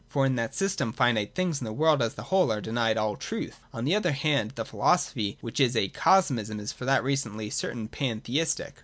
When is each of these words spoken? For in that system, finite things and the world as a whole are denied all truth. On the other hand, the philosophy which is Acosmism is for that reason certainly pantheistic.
For 0.09 0.25
in 0.25 0.33
that 0.33 0.55
system, 0.55 0.91
finite 0.93 1.35
things 1.35 1.59
and 1.59 1.67
the 1.67 1.71
world 1.71 2.01
as 2.01 2.17
a 2.17 2.23
whole 2.23 2.51
are 2.51 2.59
denied 2.59 2.97
all 2.97 3.15
truth. 3.15 3.59
On 3.71 3.85
the 3.85 3.93
other 3.93 4.13
hand, 4.13 4.53
the 4.55 4.65
philosophy 4.65 5.37
which 5.41 5.59
is 5.59 5.75
Acosmism 5.75 6.59
is 6.59 6.71
for 6.73 6.85
that 6.85 7.03
reason 7.03 7.51
certainly 7.51 7.87
pantheistic. 7.87 8.73